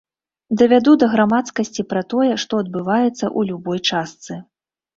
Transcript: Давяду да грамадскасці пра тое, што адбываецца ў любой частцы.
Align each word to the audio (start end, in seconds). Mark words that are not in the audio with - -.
Давяду 0.61 0.93
да 1.03 1.09
грамадскасці 1.11 1.85
пра 1.93 2.01
тое, 2.15 2.31
што 2.47 2.53
адбываецца 2.63 3.15
ў 3.15 3.41
любой 3.53 3.79
частцы. 3.89 4.43